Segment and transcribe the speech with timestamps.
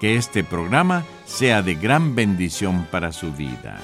[0.00, 3.80] que este programa sea de gran bendición para su vida.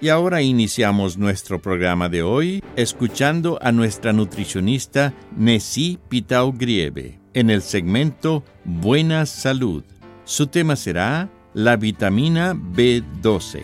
[0.00, 7.48] Y ahora iniciamos nuestro programa de hoy escuchando a nuestra nutricionista Nessie Pitao Grieve en
[7.48, 9.84] el segmento Buena Salud.
[10.24, 13.62] Su tema será la vitamina B12.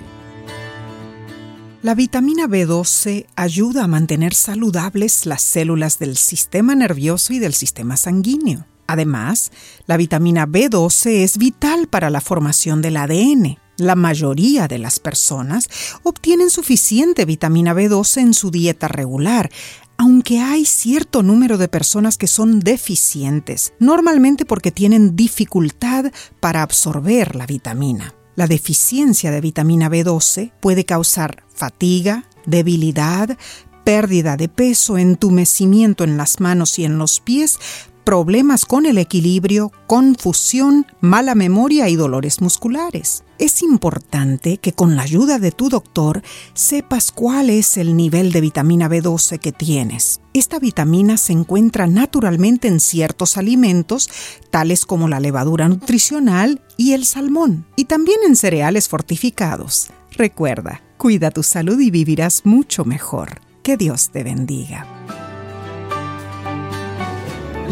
[1.83, 7.97] La vitamina B12 ayuda a mantener saludables las células del sistema nervioso y del sistema
[7.97, 8.65] sanguíneo.
[8.93, 9.53] Además,
[9.87, 13.57] la vitamina B12 es vital para la formación del ADN.
[13.79, 15.67] La mayoría de las personas
[16.03, 19.51] obtienen suficiente vitamina B12 en su dieta regular,
[19.97, 27.35] aunque hay cierto número de personas que son deficientes, normalmente porque tienen dificultad para absorber
[27.35, 28.15] la vitamina.
[28.37, 33.39] La deficiencia de vitamina B12 puede causar fatiga, debilidad,
[33.85, 37.59] pérdida de peso, entumecimiento en las manos y en los pies,
[38.05, 43.25] problemas con el equilibrio, confusión, mala memoria y dolores musculares.
[43.39, 46.23] Es importante que con la ayuda de tu doctor
[46.55, 50.21] sepas cuál es el nivel de vitamina B12 que tienes.
[50.33, 54.09] Esta vitamina se encuentra naturalmente en ciertos alimentos,
[54.51, 59.91] tales como la levadura nutricional y el salmón, y también en cereales fortificados.
[60.13, 63.41] Recuerda, cuida tu salud y vivirás mucho mejor.
[63.63, 64.87] Que Dios te bendiga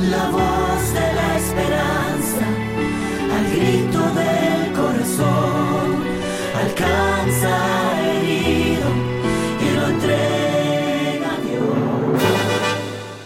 [0.08, 2.46] la voz de la esperanza,
[3.36, 6.04] al grito del corazón,
[6.56, 8.88] alcanza herido
[9.60, 12.22] y lo entrega a Dios.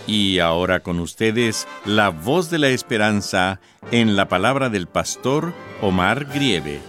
[0.07, 3.61] Y ahora con ustedes, la voz de la esperanza
[3.91, 6.81] en la palabra del pastor Omar Grieve.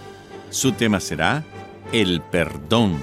[0.50, 1.44] Su tema será
[1.92, 2.98] el perdón.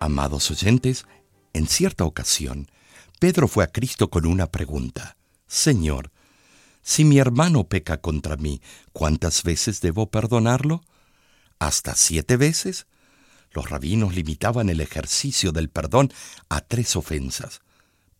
[0.00, 1.06] Amados oyentes,
[1.52, 2.70] en cierta ocasión,
[3.18, 5.16] Pedro fue a Cristo con una pregunta.
[5.46, 6.10] Señor,
[6.82, 8.62] si mi hermano peca contra mí,
[8.92, 10.82] ¿cuántas veces debo perdonarlo?
[11.58, 12.86] ¿Hasta siete veces?
[13.52, 16.12] Los rabinos limitaban el ejercicio del perdón
[16.48, 17.60] a tres ofensas.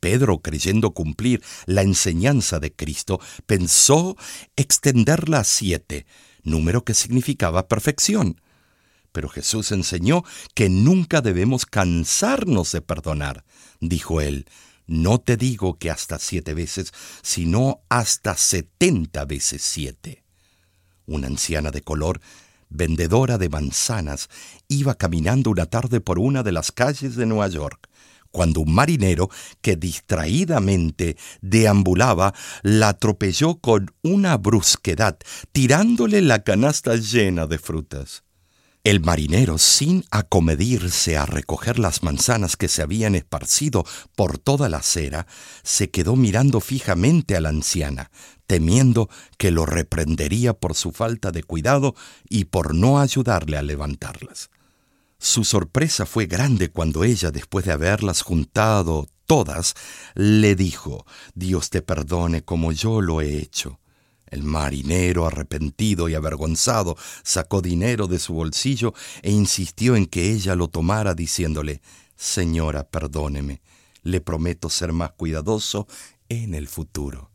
[0.01, 4.17] Pedro, creyendo cumplir la enseñanza de Cristo, pensó
[4.57, 6.07] extenderla a siete,
[6.43, 8.41] número que significaba perfección.
[9.13, 13.45] Pero Jesús enseñó que nunca debemos cansarnos de perdonar.
[13.81, 14.47] Dijo él,
[14.87, 20.25] no te digo que hasta siete veces, sino hasta setenta veces siete.
[21.07, 22.21] Una anciana de color,
[22.69, 24.29] vendedora de manzanas,
[24.69, 27.89] iba caminando una tarde por una de las calles de Nueva York,
[28.31, 29.29] cuando un marinero
[29.61, 35.19] que distraídamente deambulaba la atropelló con una brusquedad,
[35.53, 38.25] tirándole la canasta llena de frutas.
[38.83, 43.85] El marinero, sin acomedirse a recoger las manzanas que se habían esparcido
[44.17, 45.27] por toda la acera,
[45.63, 48.11] se quedó mirando fijamente a la anciana,
[48.47, 51.95] temiendo que lo reprendería por su falta de cuidado
[52.29, 54.49] y por no ayudarle a levantarlas.
[55.19, 59.75] Su sorpresa fue grande cuando ella, después de haberlas juntado todas,
[60.15, 61.05] le dijo,
[61.35, 63.80] Dios te perdone como yo lo he hecho.
[64.31, 70.55] El marinero, arrepentido y avergonzado, sacó dinero de su bolsillo e insistió en que ella
[70.55, 71.83] lo tomara, diciéndole,
[72.17, 73.61] Señora, perdóneme,
[74.03, 75.89] le prometo ser más cuidadoso
[76.29, 77.31] en el futuro.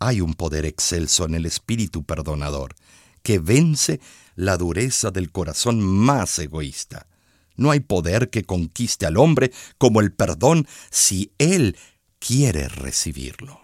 [0.00, 2.74] Hay un poder excelso en el espíritu perdonador,
[3.22, 4.00] que vence
[4.34, 7.06] la dureza del corazón más egoísta.
[7.54, 11.76] No hay poder que conquiste al hombre como el perdón si él
[12.18, 13.61] quiere recibirlo.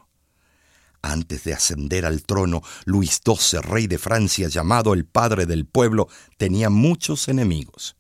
[1.02, 6.08] Antes de ascender al trono, Luis XII, rey de Francia, llamado el padre del pueblo,
[6.36, 7.96] tenía muchos enemigos.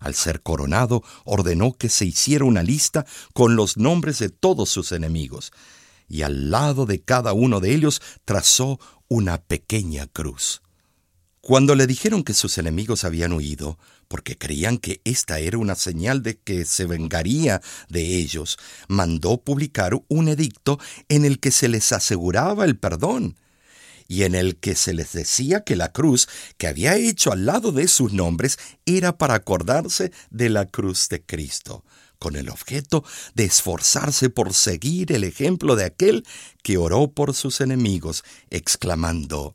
[0.00, 4.92] Al ser coronado, ordenó que se hiciera una lista con los nombres de todos sus
[4.92, 5.52] enemigos,
[6.08, 8.78] y al lado de cada uno de ellos trazó
[9.08, 10.62] una pequeña cruz.
[11.46, 13.78] Cuando le dijeron que sus enemigos habían huido,
[14.08, 18.58] porque creían que esta era una señal de que se vengaría de ellos,
[18.88, 23.36] mandó publicar un edicto en el que se les aseguraba el perdón
[24.08, 26.28] y en el que se les decía que la cruz
[26.58, 31.22] que había hecho al lado de sus nombres era para acordarse de la cruz de
[31.22, 31.84] Cristo,
[32.18, 33.04] con el objeto
[33.36, 36.26] de esforzarse por seguir el ejemplo de aquel
[36.64, 39.54] que oró por sus enemigos, exclamando,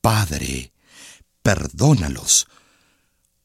[0.00, 0.72] Padre,
[1.42, 2.46] perdónalos,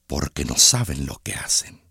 [0.07, 1.81] porque no saben lo que hacen.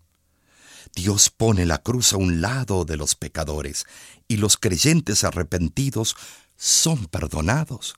[0.95, 3.85] Dios pone la cruz a un lado de los pecadores
[4.27, 6.15] y los creyentes arrepentidos
[6.55, 7.95] son perdonados.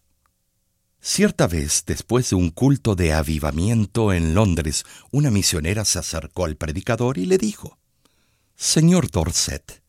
[1.01, 6.55] Cierta vez, después de un culto de avivamiento en Londres, una misionera se acercó al
[6.55, 7.77] predicador y le dijo,
[8.55, 9.83] Señor Dorset,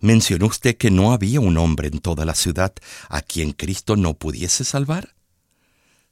[0.00, 2.74] ¿mencionó usted que no había un hombre en toda la ciudad
[3.08, 5.14] a quien Cristo no pudiese salvar?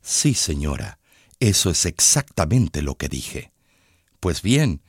[0.08, 1.00] Sí, señora,
[1.40, 3.52] eso es exactamente lo que dije.
[4.20, 4.80] Pues bien,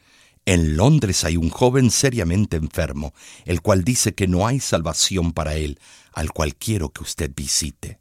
[0.45, 3.15] en Londres hay un joven seriamente enfermo,
[3.45, 5.79] el cual dice que no hay salvación para él,
[6.13, 7.99] al cual quiero que usted visite.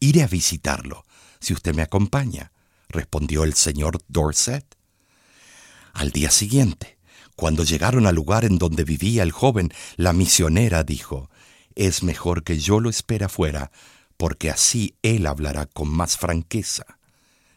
[0.00, 1.04] Iré a visitarlo,
[1.40, 2.52] si usted me acompaña,
[2.88, 4.64] respondió el señor Dorset.
[5.92, 6.96] Al día siguiente,
[7.36, 11.28] cuando llegaron al lugar en donde vivía el joven, la misionera dijo,
[11.74, 13.70] Es mejor que yo lo espere afuera,
[14.24, 16.86] porque así él hablará con más franqueza.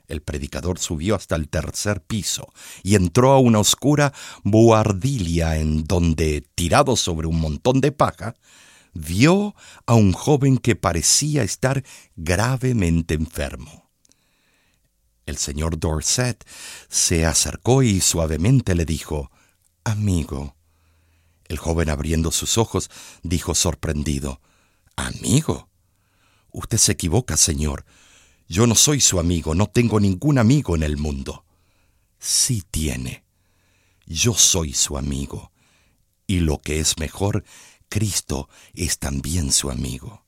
[0.10, 2.52] El predicador subió hasta el tercer piso
[2.84, 8.36] y entró a una oscura buhardilia en donde, tirado sobre un montón de paja,
[8.92, 9.56] vio
[9.86, 11.86] a un joven que parecía estar
[12.18, 13.90] gravemente enfermo.
[15.26, 16.46] El señor Dorset
[16.90, 19.32] se acercó y suavemente le dijo,
[19.86, 20.58] Amigo.
[21.46, 22.92] El joven abriendo sus ojos
[23.24, 24.42] dijo sorprendido,
[24.98, 25.70] Amigo.
[26.52, 27.86] Usted se equivoca, señor.
[28.48, 31.46] Yo no soy su amigo, no tengo ningún amigo en el mundo.
[32.20, 33.26] Sí tiene.
[34.06, 35.52] Yo soy su amigo.
[36.26, 37.44] Y lo que es mejor,
[37.90, 40.26] Cristo es también su amigo.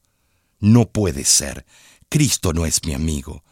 [0.60, 1.66] No puede ser.
[2.10, 3.44] Cristo no es mi amigo.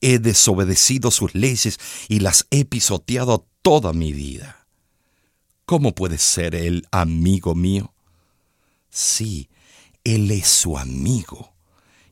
[0.00, 1.78] He desobedecido sus leyes
[2.08, 4.66] y las he pisoteado toda mi vida.
[5.66, 7.92] ¿Cómo puede ser Él amigo mío?
[8.88, 9.50] Sí,
[10.04, 11.55] Él es su amigo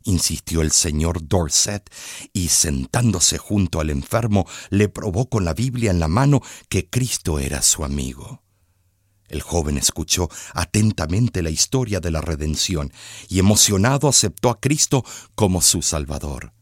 [0.05, 1.91] insistió el señor Dorset,
[2.33, 7.39] y sentándose junto al enfermo, le probó con la Biblia en la mano que Cristo
[7.39, 8.43] era su amigo.
[9.29, 12.93] El joven escuchó atentamente la historia de la redención
[13.29, 15.05] y emocionado aceptó a Cristo
[15.35, 16.53] como su Salvador.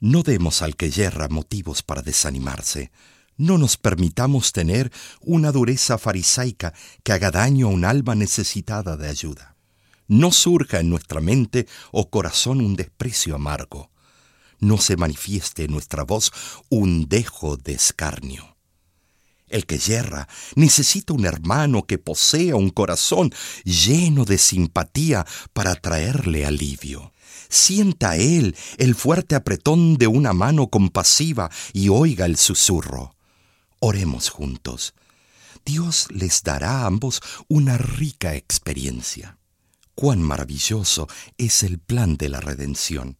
[0.00, 2.92] No demos al que yerra motivos para desanimarse.
[3.36, 6.72] No nos permitamos tener una dureza farisaica
[7.02, 9.55] que haga daño a un alma necesitada de ayuda
[10.08, 13.90] no surja en nuestra mente o corazón un desprecio amargo,
[14.58, 16.32] no se manifieste en nuestra voz
[16.68, 18.56] un dejo de escarnio.
[19.48, 23.32] El que yerra necesita un hermano que posea un corazón
[23.64, 27.12] lleno de simpatía para traerle alivio.
[27.48, 33.14] Sienta él el fuerte apretón de una mano compasiva y oiga el susurro.
[33.78, 34.94] Oremos juntos.
[35.64, 39.38] Dios les dará a ambos una rica experiencia.
[39.96, 43.16] Cuán maravilloso es el plan de la redención.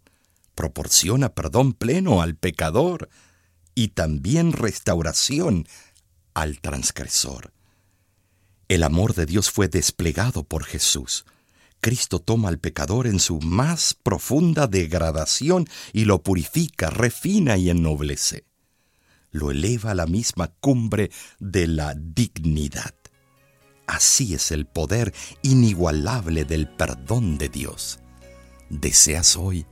[0.55, 3.09] Proporciona perdón pleno al pecador
[3.75, 5.67] y también restauración
[6.35, 7.55] al transgresor.
[8.69, 11.25] El amor de Dios fue desplegado por Jesús.
[11.81, 18.45] Cristo toma al pecador en su más profunda degradación y lo purifica, refina y ennoblece.
[19.31, 22.95] Lo eleva a la misma cumbre de la dignidad.
[23.87, 28.01] Así es el poder inigualable del perdón de Dios.
[28.69, 29.65] ¿Deseas hoy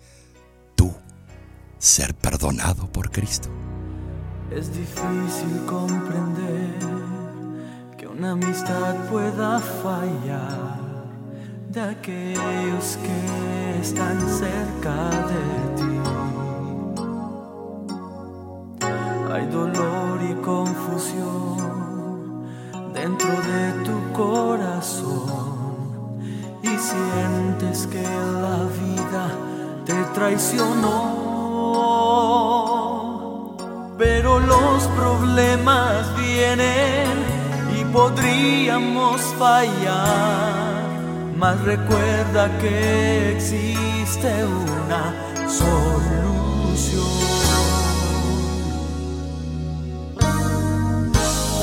[0.77, 0.95] tú
[1.79, 3.49] ser perdonado por Cristo?
[4.51, 6.79] Es difícil comprender
[7.99, 10.79] que una amistad pueda fallar
[11.71, 15.43] de aquellos que están cerca de
[15.77, 15.83] ti.
[19.33, 21.65] Hay dolor y confusión
[22.95, 23.64] dentro de
[30.15, 31.25] traicionó.
[33.99, 37.07] Pero los problemas vienen
[37.79, 40.83] y podríamos fallar,
[41.37, 45.15] mas recuerda que existe una
[45.49, 47.05] solución.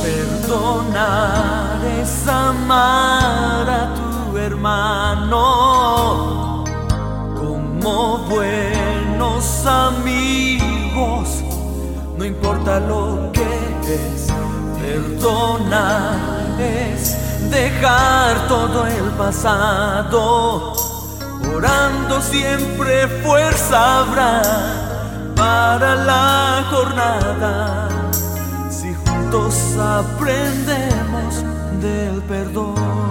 [0.04, 6.41] Perdonar es amar a tu hermano
[7.82, 11.44] como buenos amigos,
[12.18, 14.28] no importa lo que es,
[14.80, 20.74] perdonar es dejar todo el pasado,
[21.56, 24.42] orando siempre fuerza habrá
[25.36, 27.88] para la jornada.
[29.80, 31.44] Aprendemos
[31.82, 33.11] del perdón.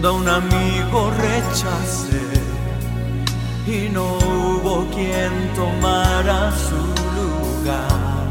[0.00, 2.22] Cuando a un amigo rechacé
[3.66, 6.76] y no hubo quien tomara su
[7.18, 8.28] lugar.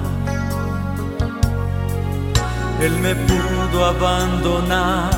[2.82, 5.12] Él me pudo abandonar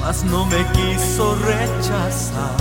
[0.00, 2.56] mas no me quiso rechazar.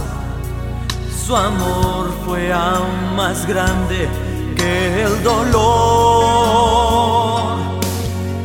[1.25, 4.09] Su amor fue aún más grande
[4.57, 5.53] que el dolor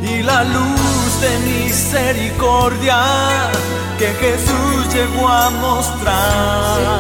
[0.00, 0.77] y la luz
[1.21, 3.01] de misericordia
[3.99, 6.99] que Jesús llegó a mostrar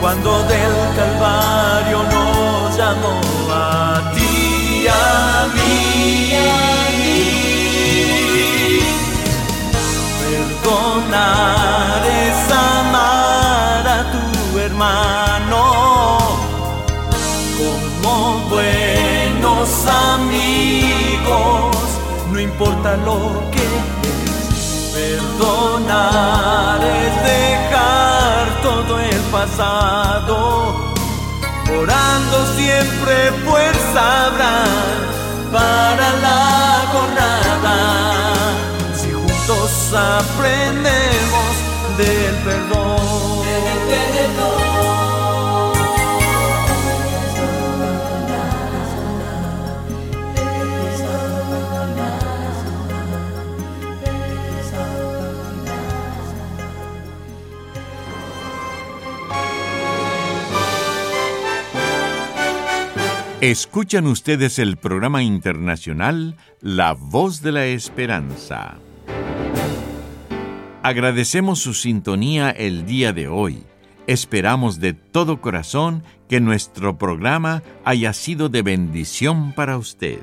[0.00, 6.32] cuando del Calvario nos llamó a ti, a mí.
[6.34, 6.62] A
[10.18, 11.91] Perdonar es
[22.52, 24.92] importa lo que es.
[24.94, 30.92] Perdonar es dejar todo el pasado,
[31.80, 34.64] orando siempre fuerza habrá
[35.50, 37.42] para la jornada
[39.94, 41.54] aprendemos
[41.98, 42.81] del perdón.
[63.42, 68.76] Escuchan ustedes el programa internacional La Voz de la Esperanza.
[70.84, 73.64] Agradecemos su sintonía el día de hoy.
[74.06, 80.20] Esperamos de todo corazón que nuestro programa haya sido de bendición para usted.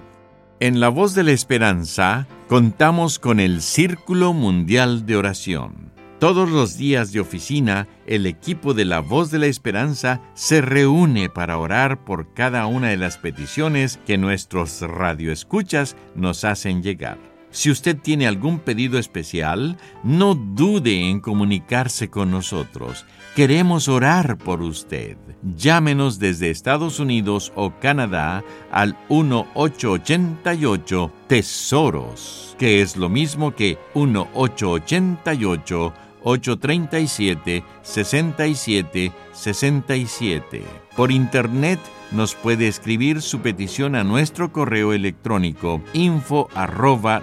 [0.62, 5.92] En La Voz de la Esperanza contamos con el Círculo Mundial de Oración.
[6.20, 11.30] Todos los días de oficina, el equipo de La Voz de la Esperanza se reúne
[11.30, 17.20] para orar por cada una de las peticiones que nuestros radioescuchas nos hacen llegar.
[17.52, 23.06] Si usted tiene algún pedido especial, no dude en comunicarse con nosotros.
[23.36, 25.16] Queremos orar por usted.
[25.44, 35.94] Llámenos desde Estados Unidos o Canadá al 1888 Tesoros, que es lo mismo que 1888
[36.24, 40.64] 837 67 67.
[40.96, 41.80] Por internet
[42.12, 47.22] nos puede escribir su petición a nuestro correo electrónico info arroba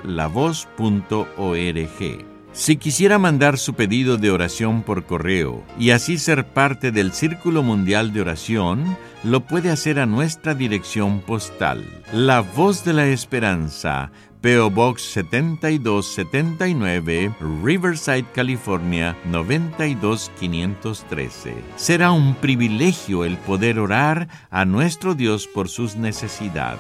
[2.53, 7.63] Si quisiera mandar su pedido de oración por correo y así ser parte del Círculo
[7.63, 11.85] Mundial de Oración, lo puede hacer a nuestra dirección postal.
[12.13, 14.13] La Voz de la Esperanza,
[14.47, 17.35] PO Box 7279,
[17.65, 21.57] Riverside, California 92513.
[21.75, 26.79] Será un privilegio el poder orar a nuestro Dios por sus necesidades.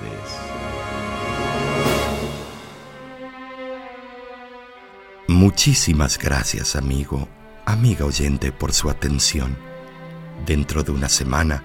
[5.26, 7.28] Muchísimas gracias, amigo,
[7.64, 9.58] amiga oyente, por su atención.
[10.46, 11.64] Dentro de una semana,